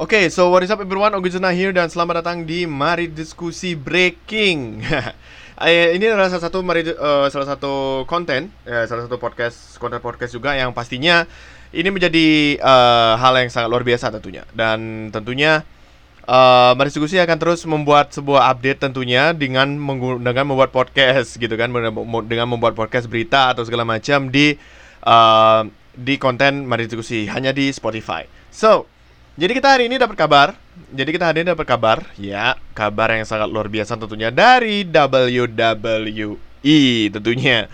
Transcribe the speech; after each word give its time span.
Oke, 0.00 0.32
so 0.32 0.48
what 0.48 0.64
is 0.64 0.72
up 0.72 0.80
everyone? 0.80 1.12
Oguzuna 1.12 1.52
here 1.52 1.76
dan 1.76 1.92
selamat 1.92 2.24
datang 2.24 2.48
di 2.48 2.64
Mari 2.64 3.12
Diskusi 3.12 3.76
Breaking. 3.76 4.80
Eh, 5.60 5.92
ini 5.92 6.08
adalah 6.08 6.32
salah 6.32 6.48
satu 6.48 6.64
mari 6.64 6.88
eh, 6.88 7.26
salah 7.28 7.44
satu 7.44 8.08
konten, 8.08 8.48
ya, 8.64 8.88
salah 8.88 9.04
satu 9.04 9.20
podcast 9.20 9.76
konten 9.76 10.00
podcast 10.00 10.32
juga 10.32 10.56
yang 10.56 10.72
pastinya 10.72 11.28
ini 11.68 11.92
menjadi 11.92 12.56
eh, 12.56 13.14
hal 13.20 13.36
yang 13.36 13.52
sangat 13.52 13.68
luar 13.68 13.84
biasa 13.84 14.08
tentunya 14.08 14.48
dan 14.56 15.12
tentunya 15.12 15.60
eh, 16.24 16.72
Mari 16.72 16.88
Diskusi 16.88 17.20
akan 17.20 17.36
terus 17.36 17.60
membuat 17.68 18.08
sebuah 18.08 18.56
update 18.56 18.88
tentunya 18.88 19.36
dengan 19.36 19.76
dengan 20.24 20.48
membuat 20.48 20.72
podcast 20.72 21.36
gitu 21.36 21.60
kan 21.60 21.68
dengan 22.24 22.48
membuat 22.48 22.72
podcast 22.72 23.04
berita 23.04 23.52
atau 23.52 23.60
segala 23.68 23.84
macam 23.84 24.32
di 24.32 24.56
eh, 25.04 25.62
di 25.92 26.14
konten 26.16 26.64
Mari 26.64 26.88
Diskusi 26.88 27.28
hanya 27.28 27.52
di 27.52 27.68
Spotify. 27.68 28.24
So, 28.48 28.88
jadi 29.38 29.52
kita 29.54 29.68
hari 29.78 29.86
ini 29.86 30.00
dapat 30.00 30.16
kabar. 30.18 30.48
Jadi 30.90 31.10
kita 31.14 31.24
hari 31.30 31.44
ini 31.44 31.54
dapat 31.54 31.66
kabar, 31.68 32.02
ya, 32.18 32.58
kabar 32.74 33.14
yang 33.14 33.28
sangat 33.28 33.46
luar 33.46 33.70
biasa 33.70 33.94
tentunya 33.94 34.34
dari 34.34 34.82
WWE 34.82 36.80
tentunya. 37.14 37.70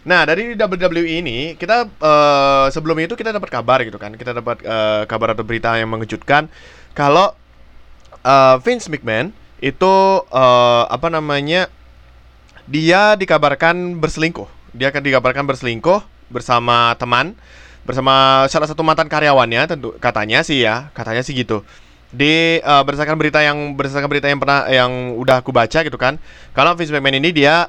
Nah, 0.00 0.24
dari 0.24 0.56
WWE 0.56 1.20
ini 1.20 1.38
kita 1.60 1.88
eh, 1.88 2.66
sebelum 2.72 2.96
itu 3.00 3.16
kita 3.16 3.32
dapat 3.32 3.48
kabar 3.52 3.84
gitu 3.84 3.96
kan. 3.96 4.12
Kita 4.16 4.36
dapat 4.36 4.60
eh, 4.64 5.02
kabar 5.08 5.36
atau 5.36 5.44
berita 5.44 5.76
yang 5.76 5.92
mengejutkan 5.92 6.48
kalau 6.92 7.32
eh, 8.24 8.56
Vince 8.60 8.88
McMahon 8.92 9.32
itu 9.60 9.94
eh, 10.28 10.84
apa 10.88 11.08
namanya? 11.08 11.68
Dia 12.70 13.18
dikabarkan 13.18 13.98
berselingkuh. 13.98 14.46
Dia 14.76 14.94
akan 14.94 15.02
dikabarkan 15.02 15.44
berselingkuh 15.48 16.00
bersama 16.30 16.94
teman 16.96 17.34
bersama 17.90 18.46
salah 18.46 18.70
satu 18.70 18.86
mantan 18.86 19.10
karyawannya 19.10 19.66
tentu 19.66 19.90
katanya 19.98 20.46
sih 20.46 20.62
ya 20.62 20.94
katanya 20.94 21.26
sih 21.26 21.34
gitu. 21.34 21.66
Di 22.14 22.62
eh, 22.62 22.82
berdasarkan 22.86 23.18
berita 23.18 23.42
yang 23.42 23.74
berdasarkan 23.74 24.06
berita 24.06 24.30
yang 24.30 24.38
pernah 24.38 24.70
yang 24.70 25.18
udah 25.18 25.42
aku 25.42 25.50
baca 25.50 25.82
gitu 25.82 25.98
kan 25.98 26.22
kalau 26.54 26.78
Vince 26.78 26.94
McMahon 26.94 27.18
ini 27.18 27.34
dia 27.34 27.66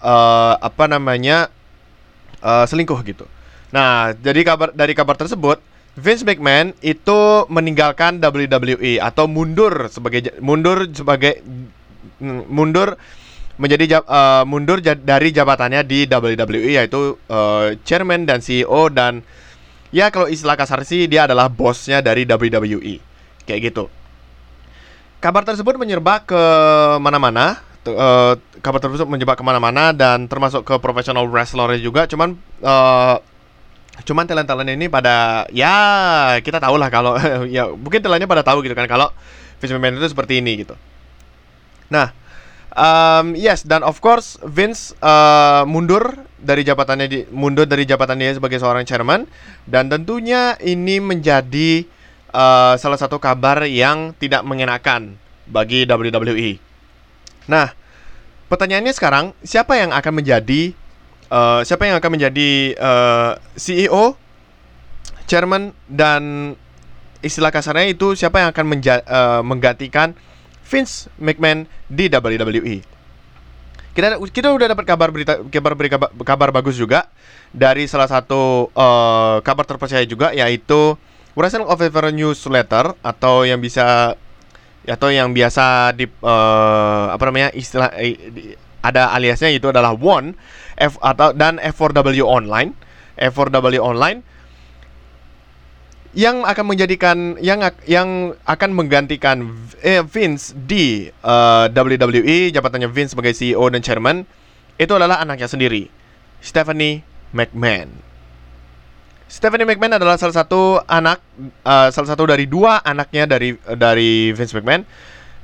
eh, 0.00 0.54
apa 0.60 0.84
namanya 0.84 1.48
eh, 2.44 2.64
selingkuh 2.68 3.00
gitu. 3.08 3.24
Nah 3.72 4.12
jadi 4.12 4.44
kabar 4.44 4.76
dari 4.76 4.92
kabar 4.92 5.16
tersebut 5.16 5.60
Vince 5.96 6.24
McMahon 6.24 6.72
itu 6.80 7.20
meninggalkan 7.52 8.16
WWE 8.16 8.96
atau 9.00 9.28
mundur 9.28 9.92
sebagai 9.92 10.36
mundur 10.40 10.88
sebagai 10.88 11.44
mm, 12.20 12.48
mundur 12.48 12.96
menjadi 13.60 14.00
ja- 14.00 14.08
eh, 14.08 14.44
mundur 14.48 14.80
dari 14.80 15.28
jabatannya 15.30 15.84
di 15.84 16.08
WWE 16.08 16.80
yaitu 16.80 17.20
eh, 17.28 17.76
chairman 17.84 18.24
dan 18.24 18.40
CEO 18.40 18.88
dan 18.88 19.20
ya 19.92 20.08
kalau 20.08 20.26
istilah 20.26 20.56
kasar 20.56 20.82
sih 20.82 21.06
dia 21.06 21.28
adalah 21.28 21.46
bosnya 21.52 22.00
dari 22.00 22.24
WWE 22.24 22.98
kayak 23.44 23.60
gitu. 23.70 23.86
Kabar 25.22 25.46
tersebut 25.46 25.78
menyebar 25.78 26.26
ke 26.26 26.42
mana-mana. 26.98 27.62
Eh, 27.86 28.34
kabar 28.58 28.78
tersebut 28.82 29.06
menyebar 29.06 29.38
ke 29.38 29.44
mana-mana 29.46 29.94
dan 29.94 30.26
termasuk 30.26 30.66
ke 30.66 30.74
profesional 30.82 31.30
wrestler 31.30 31.78
juga. 31.78 32.10
Cuman 32.10 32.34
eh, 32.58 33.16
cuman 34.02 34.24
talent-talent 34.24 34.72
ini 34.72 34.88
pada 34.88 35.46
ya 35.52 35.76
kita 36.40 36.58
tahu 36.58 36.80
lah 36.80 36.88
kalau 36.88 37.14
ya 37.54 37.68
mungkin 37.70 38.00
talentnya 38.00 38.26
pada 38.26 38.42
tahu 38.42 38.64
gitu 38.64 38.72
kan 38.72 38.88
kalau 38.88 39.12
Vince 39.60 39.78
McMahon 39.78 40.00
itu 40.00 40.10
seperti 40.10 40.42
ini 40.42 40.66
gitu. 40.66 40.74
Nah, 41.92 42.10
Um, 42.72 43.36
yes 43.36 43.68
dan 43.68 43.84
of 43.84 44.00
course 44.00 44.40
Vince 44.40 44.96
uh, 45.04 45.68
mundur 45.68 46.24
dari 46.40 46.64
jabatannya 46.64 47.06
di 47.06 47.18
mundur 47.28 47.68
dari 47.68 47.84
jabatannya 47.84 48.40
sebagai 48.40 48.56
seorang 48.56 48.88
chairman 48.88 49.28
dan 49.68 49.92
tentunya 49.92 50.56
ini 50.56 50.96
menjadi 50.96 51.84
uh, 52.32 52.74
salah 52.80 52.96
satu 52.96 53.20
kabar 53.20 53.68
yang 53.68 54.16
tidak 54.16 54.40
mengenakan 54.48 55.20
bagi 55.44 55.84
WWE. 55.84 56.56
Nah, 57.52 57.76
pertanyaannya 58.48 58.96
sekarang 58.96 59.36
siapa 59.44 59.76
yang 59.76 59.92
akan 59.92 60.12
menjadi 60.24 60.72
uh, 61.28 61.60
siapa 61.68 61.84
yang 61.88 62.00
akan 62.00 62.10
menjadi 62.16 62.50
uh, 62.80 63.32
CEO, 63.52 64.16
chairman 65.28 65.76
dan 65.92 66.54
istilah 67.22 67.54
kasarnya 67.54 67.94
itu 67.94 68.18
siapa 68.18 68.42
yang 68.42 68.50
akan 68.50 68.64
uh, 68.66 69.40
menggantikan 69.46 70.16
Vince 70.72 71.12
McMahon 71.20 71.68
di 71.92 72.08
WWE. 72.08 72.76
Kita 73.92 74.16
kita 74.32 74.48
udah 74.56 74.72
dapat 74.72 74.88
kabar 74.88 75.12
berita 75.12 75.44
kabar 75.52 75.76
berita 75.76 76.00
kabar 76.24 76.48
bagus 76.48 76.80
juga 76.80 77.12
dari 77.52 77.84
salah 77.84 78.08
satu 78.08 78.72
eh, 78.72 79.36
kabar 79.44 79.68
terpercaya 79.68 80.00
juga 80.08 80.32
yaitu 80.32 80.96
Wrestling 81.36 81.68
Observer 81.68 82.08
Newsletter 82.08 82.96
atau 83.04 83.44
yang 83.44 83.60
bisa 83.60 84.16
atau 84.88 85.08
yang 85.12 85.36
biasa 85.36 85.92
di 85.92 86.08
eh, 86.08 87.04
apa 87.12 87.22
namanya 87.28 87.52
istilah 87.52 87.92
eh, 88.00 88.16
di- 88.32 88.56
ada 88.80 89.12
aliasnya 89.12 89.52
itu 89.52 89.68
adalah 89.68 89.92
One 89.92 90.34
F 90.80 90.96
atau 90.98 91.36
dan 91.36 91.60
F4W 91.60 92.24
Online 92.24 92.72
F4W 93.20 93.76
Online 93.78 94.24
yang 96.12 96.44
akan 96.44 96.64
menjadikan 96.68 97.40
yang 97.40 97.64
yang 97.88 98.36
akan 98.44 98.70
menggantikan 98.76 99.48
eh, 99.80 100.04
Vince 100.04 100.52
di 100.52 101.08
eh, 101.08 101.66
WWE 101.72 102.52
jabatannya 102.52 102.88
Vince 102.92 103.16
sebagai 103.16 103.32
CEO 103.32 103.64
dan 103.72 103.80
chairman 103.80 104.28
itu 104.76 104.92
adalah 104.92 105.24
anaknya 105.24 105.48
sendiri 105.48 105.88
Stephanie 106.44 107.00
McMahon. 107.32 107.88
Stephanie 109.32 109.64
McMahon 109.64 109.96
adalah 109.96 110.20
salah 110.20 110.36
satu 110.36 110.84
anak 110.84 111.24
eh, 111.64 111.88
salah 111.88 112.08
satu 112.12 112.28
dari 112.28 112.44
dua 112.44 112.84
anaknya 112.84 113.24
dari 113.24 113.56
dari 113.72 114.36
Vince 114.36 114.52
McMahon 114.52 114.84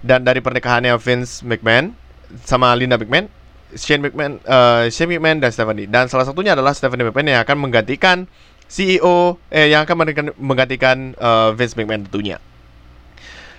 dan 0.04 0.20
dari 0.20 0.44
pernikahannya 0.44 0.92
Vince 1.00 1.40
McMahon 1.48 1.96
sama 2.44 2.76
Linda 2.76 3.00
McMahon 3.00 3.32
Shane 3.72 4.00
McMahon, 4.00 4.40
eh, 4.40 4.88
Shane 4.88 5.16
McMahon 5.16 5.44
dan 5.44 5.50
Stephanie 5.52 5.88
dan 5.88 6.08
salah 6.08 6.24
satunya 6.24 6.56
adalah 6.56 6.72
Stephanie 6.72 7.04
McMahon 7.04 7.36
yang 7.36 7.40
akan 7.44 7.56
menggantikan 7.56 8.24
CEO 8.68 9.40
eh 9.48 9.72
yang 9.72 9.88
akan 9.88 9.96
menggantikan, 10.36 11.16
eh, 11.16 11.48
Vince 11.56 11.74
McMahon 11.74 12.04
tentunya. 12.04 12.36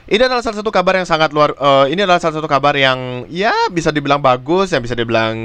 Ini 0.09 0.25
adalah 0.25 0.41
salah 0.41 0.57
satu 0.57 0.73
kabar 0.73 0.97
yang 0.97 1.05
sangat 1.05 1.29
luar. 1.33 1.53
eh, 1.53 1.93
ini 1.93 2.01
adalah 2.01 2.17
salah 2.17 2.41
satu 2.41 2.49
kabar 2.49 2.73
yang 2.73 3.29
ya 3.29 3.53
bisa 3.69 3.93
dibilang 3.93 4.21
bagus, 4.21 4.73
yang 4.73 4.81
bisa 4.81 4.97
dibilang 4.97 5.37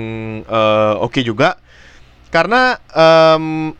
eh, 0.44 0.94
oke 1.04 1.20
juga, 1.20 1.60
karena 2.32 2.80
em, 2.92 3.76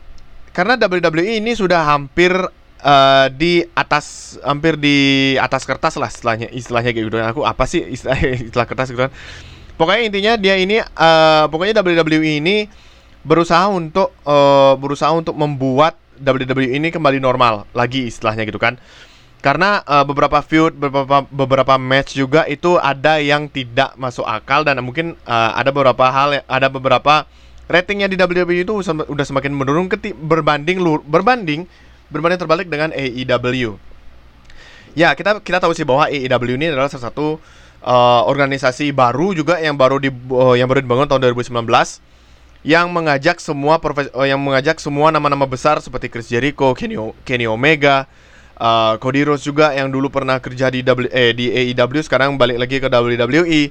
karena 0.52 0.76
WWE 0.76 1.40
ini 1.40 1.56
sudah 1.56 1.88
hampir 1.88 2.36
eh, 2.84 3.26
di 3.32 3.64
atas 3.72 4.36
hampir 4.44 4.76
di 4.76 4.96
atas 5.40 5.64
kertas 5.64 5.96
lah 5.96 6.12
istilahnya 6.12 6.48
istilahnya 6.52 6.92
kayak 6.92 7.06
gitu. 7.08 7.16
Aku 7.32 7.40
apa 7.48 7.64
sih 7.64 7.80
istilah 7.80 8.20
istilah 8.48 8.68
kertas 8.68 8.92
gitu 8.92 9.08
kan? 9.08 9.12
Pokoknya 9.80 10.02
intinya 10.04 10.32
dia 10.36 10.54
ini 10.60 10.84
eh, 10.84 11.44
pokoknya 11.48 11.80
WWE 11.80 12.44
ini 12.44 12.68
berusaha 13.24 13.66
untuk 13.72 14.12
eh, 14.22 14.74
berusaha 14.78 15.10
untuk 15.16 15.34
membuat 15.34 15.96
WWE 16.20 16.78
ini 16.78 16.94
kembali 16.94 17.18
normal 17.18 17.66
lagi 17.74 18.06
istilahnya 18.06 18.46
gitu 18.46 18.60
kan. 18.60 18.78
Karena 19.40 19.80
eh, 19.84 20.04
beberapa 20.04 20.40
feud, 20.44 20.76
beberapa 20.76 21.24
beberapa 21.28 21.74
match 21.80 22.14
juga 22.16 22.44
itu 22.48 22.76
ada 22.78 23.18
yang 23.18 23.48
tidak 23.48 23.96
masuk 23.96 24.24
akal 24.28 24.62
dan 24.62 24.78
mungkin 24.84 25.16
eh, 25.24 25.50
ada 25.56 25.72
beberapa 25.72 26.04
hal 26.08 26.44
ada 26.44 26.68
beberapa 26.68 27.24
ratingnya 27.64 28.08
di 28.12 28.16
WWE 28.20 28.68
itu 28.68 28.74
sem- 28.84 29.08
udah 29.08 29.24
semakin 29.24 29.52
menurun 29.56 29.88
keti 29.88 30.12
berbanding 30.12 30.84
lur 30.84 31.00
berbanding 31.00 31.64
berbanding 32.12 32.40
terbalik 32.40 32.68
dengan 32.68 32.92
AEW. 32.92 33.80
Ya, 34.94 35.10
kita 35.16 35.42
kita 35.42 35.58
tahu 35.58 35.74
sih 35.74 35.82
bahwa 35.82 36.06
AEW 36.06 36.54
ini 36.54 36.70
adalah 36.70 36.92
salah 36.92 37.08
satu 37.08 37.40
eh, 37.80 38.22
organisasi 38.28 38.92
baru 38.92 39.32
juga 39.32 39.60
yang 39.60 39.76
baru 39.76 39.96
di 39.96 40.12
eh, 40.12 40.54
yang 40.60 40.68
baru 40.68 40.84
dibangun 40.84 41.08
tahun 41.08 41.20
2019 41.32 41.56
yang 42.64 42.88
mengajak 42.88 43.38
semua 43.44 43.76
profes 43.76 44.08
eh, 44.08 44.26
yang 44.32 44.40
mengajak 44.40 44.80
semua 44.80 45.12
nama-nama 45.12 45.44
besar 45.44 45.78
seperti 45.84 46.08
Chris 46.08 46.32
Jericho, 46.32 46.72
Kenny, 46.72 46.96
O- 46.96 47.12
Kenny 47.22 47.44
Omega, 47.44 48.08
eh, 48.56 48.94
Cody 48.98 49.20
Rhodes 49.22 49.44
juga 49.44 49.76
yang 49.76 49.92
dulu 49.92 50.08
pernah 50.08 50.40
kerja 50.40 50.72
di 50.72 50.80
w, 50.80 51.06
eh, 51.12 51.36
di 51.36 51.52
AEW 51.52 52.00
sekarang 52.00 52.40
balik 52.40 52.56
lagi 52.56 52.80
ke 52.80 52.88
WWE 52.88 53.68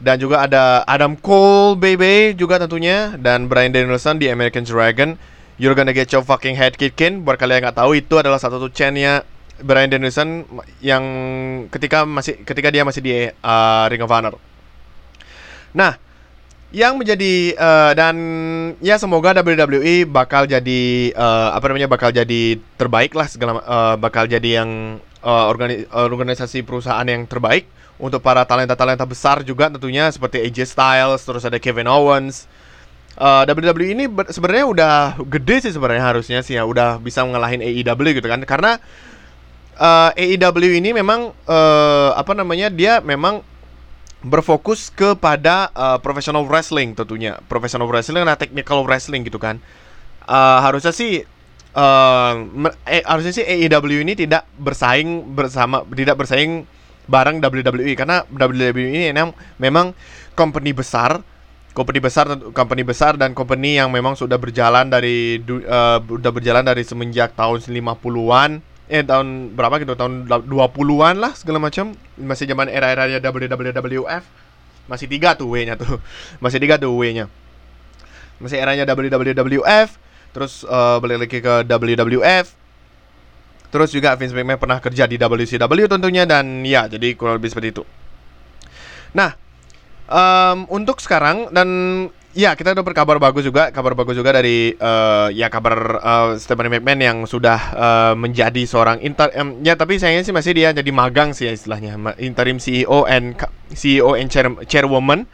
dan 0.00 0.16
juga 0.16 0.46
ada 0.46 0.86
Adam 0.86 1.18
Cole 1.18 1.76
baby 1.76 2.32
juga 2.32 2.56
tentunya 2.56 3.18
dan 3.20 3.50
Bryan 3.50 3.74
Danielson 3.74 4.16
di 4.16 4.30
American 4.30 4.62
Dragon. 4.64 5.18
You're 5.60 5.76
gonna 5.76 5.92
get 5.92 6.08
your 6.08 6.24
fucking 6.24 6.56
head 6.56 6.80
kicked. 6.80 7.20
Buat 7.20 7.36
kalian 7.36 7.60
yang 7.60 7.64
nggak 7.68 7.78
tahu 7.84 7.92
itu 7.98 8.16
adalah 8.16 8.40
satu 8.40 8.56
satu 8.56 8.72
chainnya 8.72 9.26
Bryan 9.60 9.92
Danielson 9.92 10.48
yang 10.80 11.04
ketika 11.68 12.08
masih 12.08 12.40
ketika 12.46 12.72
dia 12.72 12.86
masih 12.86 13.02
di 13.04 13.12
eh, 13.28 13.84
Ring 13.92 14.00
of 14.00 14.08
Honor. 14.08 14.38
Nah, 15.76 16.00
yang 16.70 16.94
menjadi 16.94 17.58
eh, 17.58 17.92
dan 17.98 18.16
ya 18.78 18.94
semoga 18.94 19.34
WWE 19.34 20.06
bakal 20.06 20.46
jadi 20.46 21.10
eh, 21.10 21.48
apa 21.50 21.64
namanya 21.66 21.90
bakal 21.90 22.14
jadi 22.14 22.62
terbaik 22.78 23.14
lah 23.18 23.26
segala 23.26 23.58
eh, 23.58 23.94
bakal 23.98 24.30
jadi 24.30 24.62
yang 24.62 25.02
eh, 25.02 25.44
organi- 25.50 25.90
organisasi 25.90 26.62
perusahaan 26.62 27.06
yang 27.06 27.26
terbaik 27.26 27.66
untuk 27.98 28.22
para 28.22 28.46
talenta-talenta 28.46 29.04
besar 29.04 29.42
juga 29.42 29.68
tentunya 29.68 30.08
seperti 30.08 30.40
AJ 30.46 30.72
Styles 30.72 31.22
terus 31.26 31.42
ada 31.42 31.58
Kevin 31.58 31.90
Owens. 31.90 32.46
Eh, 33.18 33.42
WWE 33.50 33.86
ini 33.90 34.04
sebenarnya 34.30 34.66
udah 34.70 34.94
gede 35.26 35.66
sih 35.66 35.72
sebenarnya 35.74 36.06
harusnya 36.06 36.38
sih 36.46 36.54
ya 36.54 36.62
udah 36.62 37.02
bisa 37.02 37.26
ngalahin 37.26 37.66
AEW 37.66 38.14
gitu 38.14 38.30
kan. 38.30 38.40
Karena 38.46 38.78
uh, 39.80 40.10
AEW 40.14 40.76
ini 40.76 40.92
memang 40.92 41.32
uh, 41.48 42.10
apa 42.14 42.36
namanya 42.36 42.68
dia 42.68 43.00
memang 43.00 43.40
berfokus 44.20 44.92
kepada 44.92 45.72
uh, 45.72 45.98
professional 46.00 46.44
wrestling 46.44 46.92
tentunya. 46.92 47.40
Professional 47.48 47.88
wrestling 47.88 48.24
dan 48.24 48.36
technical 48.36 48.84
wrestling 48.84 49.24
gitu 49.24 49.40
kan. 49.40 49.60
Uh, 50.28 50.60
harusnya 50.62 50.92
sih 50.94 51.24
uh, 51.74 52.34
eh, 52.86 53.02
harusnya 53.06 53.32
sih 53.34 53.44
AEW 53.44 54.04
ini 54.04 54.14
tidak 54.14 54.46
bersaing 54.58 55.34
bersama 55.34 55.82
tidak 55.90 56.20
bersaing 56.20 56.66
bareng 57.10 57.42
WWE 57.42 57.92
karena 57.98 58.22
WWE 58.30 58.86
ini 58.86 59.10
memang 59.10 59.34
memang 59.58 59.86
company 60.38 60.70
besar 60.70 61.18
company 61.74 61.98
besar 61.98 62.26
company 62.54 62.82
besar 62.86 63.18
dan 63.18 63.34
company 63.34 63.78
yang 63.78 63.90
memang 63.90 64.14
sudah 64.14 64.38
berjalan 64.38 64.86
dari 64.90 65.42
uh, 65.42 65.98
sudah 66.02 66.30
berjalan 66.30 66.62
dari 66.62 66.82
semenjak 66.86 67.34
tahun 67.34 67.62
50-an 67.66 68.62
eh 68.90 69.06
tahun 69.06 69.54
berapa 69.54 69.78
gitu? 69.80 69.94
Tahun 69.94 70.26
20-an 70.26 71.16
lah 71.22 71.32
segala 71.38 71.62
macam. 71.62 71.94
Masih 72.18 72.50
zaman 72.50 72.66
era-eranya 72.66 73.22
WWF 73.22 74.50
masih 74.90 75.06
tiga 75.06 75.38
tuh 75.38 75.54
W-nya 75.54 75.78
tuh. 75.78 76.02
Masih 76.42 76.58
tiga 76.58 76.74
tuh 76.74 76.90
W-nya. 76.90 77.30
Masih 78.42 78.58
eranya 78.58 78.82
WWF 78.82 79.94
terus 80.34 80.66
uh, 80.66 80.98
balik 80.98 81.26
lagi 81.26 81.38
ke 81.42 81.54
WWF 81.66 82.46
terus 83.70 83.94
juga 83.94 84.18
Vince 84.18 84.34
McMahon 84.34 84.58
pernah 84.58 84.78
kerja 84.82 85.06
di 85.06 85.14
WCW 85.14 85.86
tentunya 85.86 86.26
dan 86.26 86.66
ya 86.66 86.90
jadi 86.90 87.14
kurang 87.14 87.38
lebih 87.38 87.54
seperti 87.54 87.70
itu. 87.70 87.82
Nah 89.14 89.34
um, 90.10 90.66
untuk 90.70 90.98
sekarang 90.98 91.50
dan 91.54 91.68
Ya, 92.30 92.54
kita 92.54 92.78
udah 92.78 92.86
berkabar 92.86 93.18
bagus 93.18 93.42
juga, 93.42 93.74
kabar 93.74 93.98
bagus 93.98 94.14
juga 94.14 94.30
dari 94.30 94.78
uh, 94.78 95.34
ya 95.34 95.50
kabar 95.50 95.98
uh, 95.98 96.38
Stephanie 96.38 96.78
McMahon 96.78 97.02
yang 97.02 97.18
sudah 97.26 97.58
uh, 97.74 98.14
menjadi 98.14 98.62
seorang 98.70 99.02
inter 99.02 99.34
um, 99.34 99.58
ya 99.66 99.74
tapi 99.74 99.98
sayangnya 99.98 100.22
sih 100.22 100.30
masih 100.30 100.54
dia 100.54 100.70
jadi 100.70 100.86
magang 100.94 101.34
sih 101.34 101.50
ya 101.50 101.52
istilahnya, 101.58 101.98
interim 102.22 102.62
CEO 102.62 103.02
and 103.10 103.34
CEO 103.74 104.14
and 104.14 104.30
chair, 104.30 104.46
chairwoman. 104.70 105.26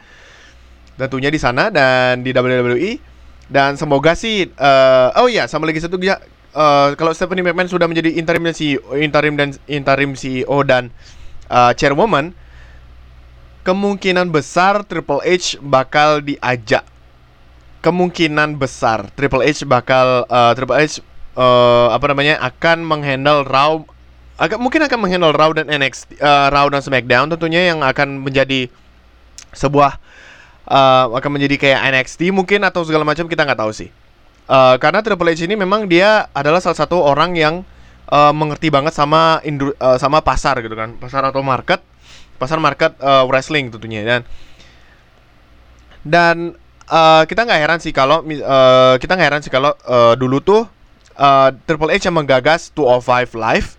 Tentunya 0.97 1.29
di 1.29 1.37
sana 1.37 1.69
dan 1.69 2.25
di 2.25 2.33
WWE 2.33 2.97
dan 3.45 3.77
semoga 3.77 4.17
sih 4.17 4.49
uh, 4.57 5.21
oh 5.21 5.29
ya 5.29 5.45
sama 5.45 5.69
lagi 5.69 5.77
satu 5.77 6.01
ya 6.01 6.17
uh, 6.57 6.97
kalau 6.97 7.13
Stephanie 7.13 7.45
McMahon 7.45 7.69
sudah 7.69 7.85
menjadi 7.85 8.17
interim 8.17 8.41
dan 8.41 8.57
CEO, 8.57 8.97
interim 8.97 9.37
dan 9.37 9.53
interim 9.69 10.17
CEO 10.17 10.65
dan 10.65 10.89
uh, 11.53 11.77
chairwoman 11.77 12.33
kemungkinan 13.67 14.31
besar 14.31 14.87
Triple 14.87 15.19
H 15.27 15.59
bakal 15.59 16.23
diajak. 16.23 16.87
Kemungkinan 17.83 18.55
besar 18.55 19.11
Triple 19.11 19.43
H 19.43 19.67
bakal 19.67 20.23
uh, 20.31 20.55
Triple 20.55 20.79
H 20.79 21.03
uh, 21.35 21.91
apa 21.91 22.15
namanya 22.15 22.39
akan 22.39 22.87
menghandle 22.87 23.43
Raw 23.43 23.83
agak 24.39 24.63
mungkin 24.63 24.87
akan 24.87 24.99
menghandle 25.03 25.35
Raw 25.35 25.51
dan 25.51 25.67
NXT 25.67 26.15
uh, 26.23 26.47
Raw 26.47 26.71
dan 26.71 26.79
SmackDown 26.79 27.27
tentunya 27.35 27.75
yang 27.75 27.83
akan 27.83 28.23
menjadi 28.23 28.71
sebuah 29.51 29.99
uh, 30.71 31.11
akan 31.11 31.31
menjadi 31.35 31.59
kayak 31.59 31.79
NXT 31.91 32.31
mungkin 32.31 32.63
atau 32.63 32.87
segala 32.87 33.03
macam 33.03 33.27
kita 33.27 33.43
nggak 33.43 33.59
tahu 33.59 33.75
sih. 33.75 33.91
Uh, 34.47 34.79
karena 34.79 35.03
Triple 35.03 35.35
H 35.35 35.43
ini 35.43 35.59
memang 35.59 35.91
dia 35.91 36.31
adalah 36.31 36.63
salah 36.63 36.79
satu 36.79 37.03
orang 37.03 37.35
yang 37.35 37.67
uh, 38.07 38.31
mengerti 38.31 38.71
banget 38.71 38.95
sama 38.95 39.43
indru, 39.43 39.75
uh, 39.75 39.99
sama 39.99 40.23
pasar 40.23 40.63
gitu 40.63 40.71
kan, 40.71 40.95
pasar 40.95 41.27
atau 41.27 41.43
market 41.43 41.83
pasar 42.37 42.61
market 42.61 42.93
uh, 43.01 43.25
wrestling 43.25 43.73
tentunya 43.73 44.05
dan 44.05 44.21
dan 46.07 46.35
uh, 46.87 47.27
kita 47.27 47.43
nggak 47.43 47.59
heran 47.59 47.79
sih 47.83 47.91
kalau 47.91 48.23
uh, 48.23 48.95
kita 48.97 49.17
nggak 49.17 49.27
heran 49.27 49.41
sih 49.43 49.51
kalau 49.51 49.75
uh, 49.85 50.15
dulu 50.15 50.39
tuh 50.39 50.63
uh, 51.17 51.49
Triple 51.67 51.91
H 51.91 52.07
yang 52.07 52.15
menggagas 52.15 52.71
205 52.73 53.35
Live 53.35 53.75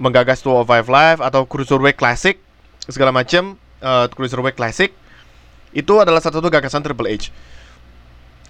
menggagas 0.00 0.40
205 0.42 0.88
Live 0.88 1.20
atau 1.20 1.44
Cruiserweight 1.44 2.00
Classic 2.00 2.40
segala 2.88 3.12
macam 3.12 3.60
uh, 3.84 4.08
Cruiserweight 4.08 4.56
Classic 4.56 4.90
itu 5.70 5.94
adalah 6.02 6.18
satu 6.18 6.42
satu 6.42 6.50
gagasan 6.50 6.82
Triple 6.82 7.10
H. 7.14 7.30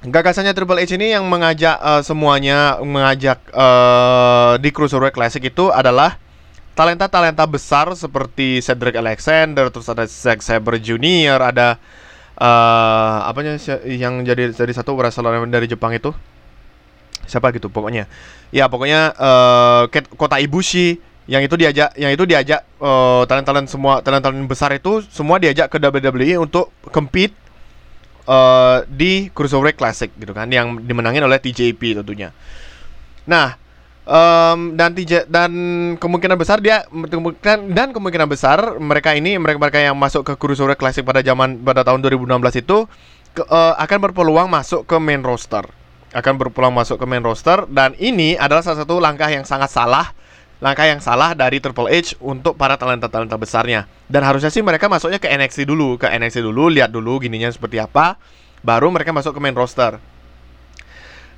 Gagasannya 0.01 0.57
Triple 0.57 0.81
H 0.81 0.97
ini 0.97 1.13
yang 1.13 1.29
mengajak 1.29 1.77
uh, 1.77 2.01
semuanya 2.01 2.81
mengajak 2.81 3.43
uh, 3.53 4.57
di 4.57 4.73
Cruiserweight 4.73 5.13
Classic 5.13 5.43
itu 5.45 5.69
adalah 5.69 6.17
talenta-talenta 6.75 7.45
besar 7.45 7.93
seperti 7.93 8.63
Cedric 8.65 8.97
Alexander, 8.97 9.69
terus 9.69 9.89
ada 9.91 10.07
Zack 10.07 10.41
Sabre 10.41 10.79
Junior, 10.79 11.39
ada 11.43 11.77
uh, 12.41 13.29
apanya 13.29 13.61
yang 13.85 14.25
jadi 14.25 14.51
dari 14.51 14.73
satu 14.73 14.97
wrestler 14.97 15.45
dari 15.47 15.69
Jepang 15.69 15.93
itu 15.93 16.11
siapa 17.29 17.55
gitu 17.55 17.71
pokoknya 17.71 18.11
ya 18.51 18.67
pokoknya 18.67 19.15
uh, 19.15 19.83
kota 20.19 20.43
Ibushi 20.43 20.99
yang 21.31 21.47
itu 21.47 21.55
diajak 21.55 21.95
yang 21.95 22.11
itu 22.11 22.27
diajak 22.27 22.67
uh, 22.83 23.23
talent-talent 23.29 23.71
semua 23.71 24.03
talent-talent 24.03 24.51
besar 24.51 24.75
itu 24.75 25.05
semua 25.15 25.39
diajak 25.39 25.71
ke 25.71 25.79
WWE 25.79 26.43
untuk 26.43 26.75
compete 26.91 27.37
uh, 28.27 28.83
di 28.91 29.31
Cruiserweight 29.31 29.79
Classic 29.79 30.11
gitu 30.11 30.35
kan 30.35 30.51
yang 30.51 30.83
dimenangin 30.83 31.23
oleh 31.23 31.39
TJP 31.39 32.03
tentunya. 32.03 32.35
Nah, 33.31 33.55
um, 34.07 34.77
dan 34.77 34.91
tija, 34.97 35.27
dan 35.27 35.53
kemungkinan 35.97 36.37
besar 36.39 36.63
dia 36.63 36.87
kemungkinan 36.89 37.73
dan 37.73 37.91
kemungkinan 37.91 38.29
besar 38.31 38.79
mereka 38.79 39.13
ini 39.17 39.37
mereka 39.37 39.59
mereka 39.61 39.79
yang 39.81 39.97
masuk 39.97 40.25
ke 40.25 40.33
Cruiserweight 40.37 40.81
Classic 40.81 41.05
pada 41.05 41.21
zaman 41.21 41.61
pada 41.61 41.85
tahun 41.85 42.01
2016 42.05 42.63
itu 42.63 42.87
ke, 43.37 43.43
uh, 43.47 43.75
akan 43.77 43.99
berpeluang 44.11 44.49
masuk 44.51 44.87
ke 44.87 44.97
main 44.97 45.21
roster. 45.21 45.67
Akan 46.11 46.35
berpeluang 46.35 46.75
masuk 46.75 46.99
ke 46.99 47.07
main 47.07 47.23
roster 47.23 47.67
dan 47.71 47.95
ini 47.99 48.35
adalah 48.35 48.67
salah 48.67 48.83
satu 48.83 48.99
langkah 48.99 49.31
yang 49.31 49.47
sangat 49.47 49.71
salah 49.71 50.11
langkah 50.61 50.85
yang 50.85 51.01
salah 51.01 51.33
dari 51.33 51.57
Triple 51.57 51.89
H 51.89 52.21
untuk 52.21 52.53
para 52.53 52.77
talenta-talenta 52.77 53.33
besarnya. 53.41 53.89
Dan 54.13 54.29
harusnya 54.29 54.53
sih 54.53 54.61
mereka 54.61 54.93
masuknya 54.93 55.17
ke 55.17 55.31
NXT 55.31 55.65
dulu 55.65 55.97
ke 55.97 56.05
NXT 56.05 56.45
dulu 56.45 56.69
lihat 56.69 56.93
dulu 56.93 57.17
gininya 57.17 57.49
seperti 57.49 57.81
apa 57.81 58.21
baru 58.61 58.93
mereka 58.93 59.15
masuk 59.17 59.33
ke 59.33 59.41
main 59.41 59.57
roster 59.57 59.97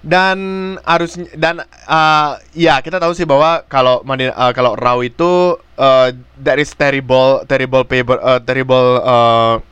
dan 0.02 0.38
harus 0.82 1.14
dan 1.38 1.62
uh, 1.86 2.34
ya 2.58 2.82
kita 2.82 2.98
tahu 2.98 3.14
sih 3.14 3.22
bahwa 3.22 3.62
kalau 3.70 4.02
uh, 4.02 4.52
kalau 4.52 4.74
Raw 4.74 4.98
itu 5.06 5.54
uh, 5.78 6.08
that 6.42 6.58
is 6.58 6.74
terrible 6.74 7.46
terrible 7.46 7.86
paper 7.86 8.18
uh, 8.18 8.42
terrible 8.42 8.98
uh, 8.98 9.62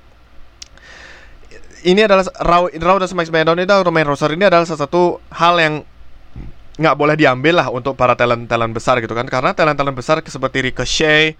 ini 1.82 2.06
adalah 2.06 2.24
Raw 2.38 2.70
Raw 2.70 2.96
dan 3.02 3.08
SmackDown 3.10 3.58
itu 3.58 3.90
main 3.90 4.06
roster 4.06 4.30
ini 4.30 4.46
adalah 4.46 4.62
salah 4.68 4.86
satu 4.86 5.18
hal 5.34 5.58
yang 5.58 5.74
nggak 6.80 6.96
boleh 6.96 7.12
diambil 7.12 7.60
lah 7.60 7.68
untuk 7.68 7.92
para 7.92 8.16
talent 8.16 8.48
talent 8.48 8.72
besar 8.72 9.00
gitu 9.04 9.12
kan. 9.12 9.28
Karena 9.28 9.52
talent 9.52 9.76
talent 9.76 9.96
besar 9.96 10.24
seperti 10.24 10.64
Ricochet 10.64 11.36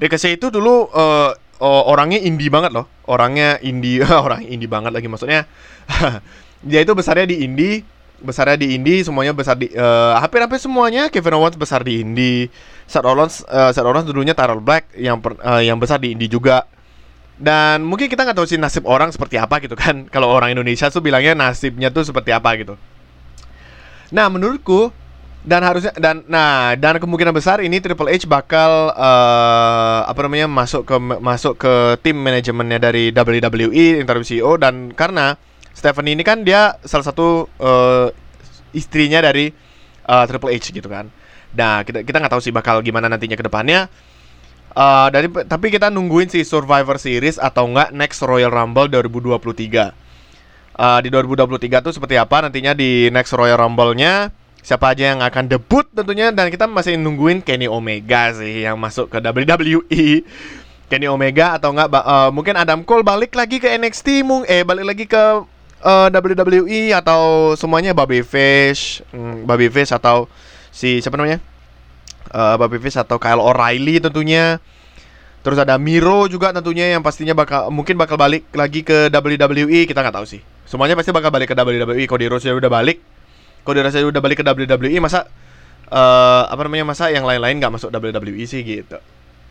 Ricochet 0.00 0.40
itu 0.40 0.48
dulu 0.48 0.88
uh, 0.90 1.32
orangnya 1.60 2.18
indie 2.20 2.48
banget 2.48 2.72
loh. 2.72 2.88
Orangnya 3.04 3.60
indie 3.60 4.00
orang 4.24 4.44
indie 4.48 4.68
banget 4.68 4.90
lagi 4.92 5.06
maksudnya. 5.06 5.44
Dia 6.64 6.80
itu 6.80 6.96
besarnya 6.96 7.28
di 7.28 7.44
indie 7.44 7.84
besarnya 8.22 8.60
di 8.60 8.78
indie 8.78 9.02
semuanya 9.02 9.34
besar 9.34 9.58
di 9.58 9.68
uh, 9.74 10.16
hampir-hampir 10.18 10.60
semuanya 10.62 11.10
Kevin 11.10 11.36
Owens 11.40 11.58
besar 11.58 11.82
di 11.82 12.00
indie 12.00 12.52
Seth 12.86 13.04
Rollins 13.04 13.42
uh, 13.48 13.72
Seth 13.74 13.84
Rollins 13.84 14.06
dulunya 14.06 14.36
Tyrell 14.36 14.62
Black 14.62 14.94
yang 14.94 15.18
per, 15.18 15.40
uh, 15.40 15.60
yang 15.60 15.76
besar 15.80 15.98
di 15.98 16.14
indie 16.14 16.30
juga. 16.30 16.68
Dan 17.34 17.82
mungkin 17.82 18.06
kita 18.06 18.22
nggak 18.22 18.38
tahu 18.38 18.46
sih 18.46 18.60
nasib 18.62 18.86
orang 18.86 19.10
seperti 19.10 19.36
apa 19.42 19.58
gitu 19.58 19.74
kan. 19.74 20.06
Kalau 20.14 20.30
orang 20.30 20.54
Indonesia 20.54 20.86
tuh 20.92 21.02
bilangnya 21.02 21.34
nasibnya 21.34 21.90
tuh 21.90 22.06
seperti 22.06 22.30
apa 22.30 22.54
gitu. 22.54 22.78
Nah 24.14 24.30
menurutku 24.30 24.94
dan 25.44 25.60
harusnya 25.60 25.92
dan 26.00 26.24
nah 26.24 26.72
dan 26.72 26.96
kemungkinan 26.96 27.36
besar 27.36 27.60
ini 27.60 27.76
Triple 27.76 28.08
H 28.08 28.24
bakal 28.24 28.96
uh, 28.96 30.08
apa 30.08 30.18
namanya 30.24 30.48
masuk 30.48 30.88
ke 30.88 30.96
masuk 31.20 31.60
ke 31.60 32.00
tim 32.00 32.16
manajemennya 32.16 32.80
dari 32.80 33.12
WWE 33.12 34.00
interim 34.00 34.24
CEO 34.24 34.56
dan 34.56 34.96
karena 34.96 35.36
Stephanie 35.74 36.14
ini 36.14 36.22
kan 36.22 36.46
dia 36.46 36.78
salah 36.86 37.04
satu 37.04 37.50
uh, 37.58 38.08
istrinya 38.70 39.18
dari 39.18 39.50
uh, 40.06 40.24
Triple 40.24 40.54
H 40.54 40.70
gitu 40.70 40.86
kan. 40.86 41.10
Nah 41.54 41.82
kita 41.82 42.06
kita 42.06 42.16
nggak 42.22 42.32
tahu 42.32 42.42
sih 42.42 42.54
bakal 42.54 42.80
gimana 42.80 43.10
nantinya 43.10 43.34
ke 43.34 43.44
depannya. 43.44 43.90
Uh, 44.74 45.06
dari 45.10 45.30
tapi 45.30 45.70
kita 45.70 45.86
nungguin 45.90 46.26
si 46.26 46.42
Survivor 46.42 46.98
Series 46.98 47.38
atau 47.38 47.70
enggak 47.70 47.94
next 47.94 48.22
Royal 48.22 48.50
Rumble 48.50 48.90
2023. 48.90 49.94
Uh, 50.74 50.98
di 50.98 51.08
2023 51.10 51.86
tuh 51.86 51.94
seperti 51.94 52.18
apa 52.18 52.42
nantinya 52.42 52.74
di 52.74 53.06
next 53.14 53.30
Royal 53.38 53.54
Rumble-nya 53.54 54.34
siapa 54.58 54.90
aja 54.90 55.14
yang 55.14 55.22
akan 55.22 55.46
debut 55.46 55.86
tentunya 55.94 56.34
dan 56.34 56.50
kita 56.50 56.66
masih 56.66 56.98
nungguin 56.98 57.44
Kenny 57.46 57.70
Omega 57.70 58.34
sih 58.34 58.66
yang 58.66 58.74
masuk 58.80 59.06
ke 59.06 59.22
WWE. 59.22 60.26
Kenny 60.90 61.06
Omega 61.06 61.54
atau 61.54 61.70
enggak 61.70 61.94
uh, 61.94 62.34
mungkin 62.34 62.58
Adam 62.58 62.82
Cole 62.82 63.06
balik 63.06 63.38
lagi 63.38 63.62
ke 63.62 63.70
NXT 63.78 64.26
mung 64.26 64.42
eh 64.50 64.66
balik 64.66 64.84
lagi 64.84 65.04
ke 65.06 65.53
uh, 65.84 66.08
eh, 66.08 66.16
WWE 66.16 66.80
atau 66.96 67.52
semuanya 67.54 67.92
Babyface, 67.92 69.04
hmm, 69.12 69.44
Babyface 69.44 69.92
atau 69.92 70.26
si 70.72 70.98
siapa 71.04 71.20
namanya? 71.20 71.38
Uh, 72.32 72.56
Babyface 72.58 72.98
atau 73.04 73.20
Kyle 73.20 73.38
O'Reilly 73.38 74.00
tentunya. 74.00 74.58
Terus 75.44 75.60
ada 75.60 75.76
Miro 75.76 76.24
juga 76.24 76.56
tentunya 76.56 76.88
yang 76.96 77.04
pastinya 77.04 77.36
bakal 77.36 77.68
mungkin 77.68 78.00
bakal 78.00 78.16
balik 78.16 78.48
lagi 78.56 78.80
ke 78.80 79.12
WWE, 79.12 79.84
kita 79.84 80.00
nggak 80.00 80.16
tahu 80.16 80.24
sih. 80.24 80.40
Semuanya 80.64 80.96
pasti 80.96 81.12
bakal 81.12 81.28
balik 81.28 81.52
ke 81.52 81.54
WWE. 81.54 82.08
Cody 82.08 82.32
Rhodes 82.32 82.48
udah 82.48 82.72
balik. 82.72 83.04
Cody 83.60 83.84
Rhodes 83.84 84.00
udah 84.00 84.24
balik 84.24 84.40
ke 84.40 84.44
WWE, 84.44 84.96
masa 85.04 85.28
uh, 85.92 86.48
apa 86.48 86.64
namanya 86.64 86.88
masa 86.88 87.12
yang 87.12 87.28
lain-lain 87.28 87.60
nggak 87.60 87.76
masuk 87.76 87.92
WWE 87.92 88.44
sih 88.48 88.64
gitu. 88.64 88.96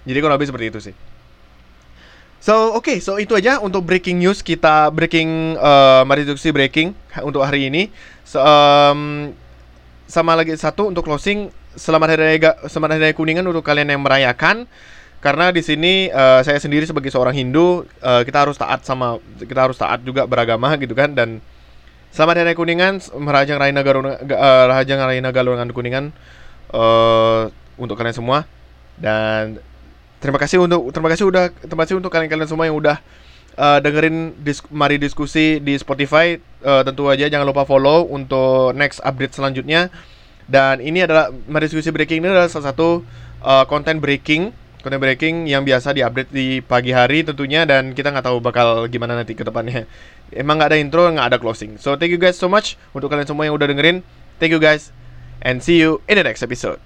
Jadi 0.04 0.18
kurang 0.18 0.42
lebih 0.42 0.50
seperti 0.50 0.66
itu 0.74 0.80
sih. 0.82 0.96
So 2.44 2.76
oke, 2.76 2.92
okay, 2.92 2.98
so 3.00 3.16
itu 3.24 3.40
aja 3.40 3.64
untuk 3.64 3.88
breaking 3.88 4.20
news 4.20 4.44
kita 4.44 4.92
breaking 4.92 5.56
uh, 5.56 6.04
mari 6.04 6.28
diskusi 6.28 6.52
breaking 6.52 6.92
untuk 7.24 7.40
hari 7.40 7.72
ini. 7.72 7.88
So, 8.28 8.44
um, 8.44 9.32
sama 10.12 10.36
lagi 10.36 10.52
satu 10.60 10.92
untuk 10.92 11.08
closing. 11.08 11.56
Selamat 11.80 12.12
hari 12.12 12.36
raya 12.36 12.60
selamat 12.68 13.00
hari 13.00 13.02
raya 13.08 13.16
kuningan 13.16 13.48
untuk 13.48 13.64
kalian 13.64 13.96
yang 13.96 14.04
merayakan. 14.04 14.68
Karena 15.24 15.56
di 15.56 15.64
sini 15.64 16.12
uh, 16.12 16.44
saya 16.44 16.60
sendiri 16.60 16.84
sebagai 16.84 17.16
seorang 17.16 17.32
Hindu 17.32 17.88
uh, 18.04 18.22
kita 18.28 18.44
harus 18.44 18.60
taat 18.60 18.84
sama 18.84 19.24
kita 19.40 19.64
harus 19.64 19.80
taat 19.80 20.04
juga 20.04 20.28
beragama 20.28 20.76
gitu 20.76 20.92
kan. 21.00 21.16
Dan 21.16 21.40
selamat 22.12 22.44
hari 22.44 22.52
raya 22.52 22.60
kuningan 22.60 22.94
merajang 23.24 23.56
raya 23.56 23.72
negara 23.72 24.04
uh, 24.04 24.66
rajang 24.68 25.00
raya 25.00 25.32
galungan 25.32 25.72
kuningan 25.72 26.12
uh, 26.76 27.48
untuk 27.80 27.96
kalian 27.96 28.20
semua. 28.20 28.44
Dan 29.00 29.64
terima 30.24 30.40
kasih 30.40 30.64
untuk 30.64 30.88
terima 30.96 31.12
kasih 31.12 31.28
udah 31.28 31.52
terima 31.52 31.84
kasih 31.84 32.00
untuk 32.00 32.08
kalian-kalian 32.16 32.48
semua 32.48 32.64
yang 32.64 32.80
udah 32.80 33.04
uh, 33.60 33.84
dengerin 33.84 34.32
dis 34.40 34.64
mari 34.72 34.96
diskusi 34.96 35.60
di 35.60 35.76
Spotify 35.76 36.40
uh, 36.64 36.88
tentu 36.88 37.12
aja 37.12 37.28
jangan 37.28 37.44
lupa 37.44 37.68
follow 37.68 38.08
untuk 38.08 38.72
next 38.72 39.04
update 39.04 39.36
selanjutnya 39.36 39.92
dan 40.48 40.80
ini 40.80 41.04
adalah 41.04 41.28
mari 41.52 41.68
diskusi 41.68 41.92
breaking 41.92 42.24
ini 42.24 42.32
adalah 42.32 42.48
salah 42.48 42.72
satu 42.72 43.04
uh, 43.44 43.68
konten 43.68 44.00
breaking 44.00 44.56
konten 44.84 45.00
breaking 45.00 45.48
yang 45.48 45.64
biasa 45.64 45.96
diupdate 45.96 46.32
di 46.32 46.60
pagi 46.60 46.92
hari 46.92 47.24
tentunya 47.24 47.64
dan 47.64 47.96
kita 47.96 48.12
nggak 48.12 48.28
tahu 48.28 48.44
bakal 48.44 48.84
gimana 48.92 49.16
nanti 49.16 49.32
ke 49.32 49.48
depannya. 49.48 49.88
Emang 50.36 50.60
nggak 50.60 50.76
ada 50.76 50.78
intro, 50.78 51.08
nggak 51.08 51.28
ada 51.32 51.38
closing. 51.40 51.80
So 51.80 51.96
thank 51.96 52.12
you 52.12 52.20
guys 52.20 52.36
so 52.36 52.52
much 52.52 52.76
untuk 52.92 53.08
kalian 53.08 53.24
semua 53.24 53.48
yang 53.48 53.56
udah 53.56 53.72
dengerin. 53.72 54.04
Thank 54.44 54.52
you 54.52 54.60
guys 54.60 54.92
and 55.40 55.64
see 55.64 55.80
you 55.80 56.04
in 56.12 56.20
the 56.20 56.28
next 56.28 56.44
episode. 56.44 56.84